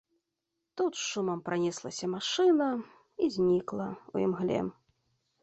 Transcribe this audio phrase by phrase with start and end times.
[0.79, 4.59] Тут з шумам пранеслася машына і знікла ў імгле.